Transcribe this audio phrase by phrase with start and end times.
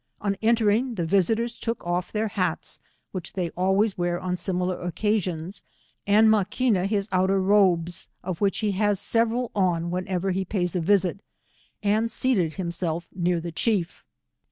[0.19, 2.79] On entering, the visitors took of their hats,
[3.11, 5.61] which they always wear on similar oc casions,
[6.07, 10.81] and Maquina his outer robes, of which he has several on whenever he pays a
[10.81, 11.19] visit,
[11.83, 14.03] and seated himself near the chief.